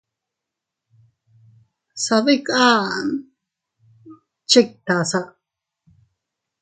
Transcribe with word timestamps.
Sadikan 2.03 3.05
chiktasa. 4.49 5.21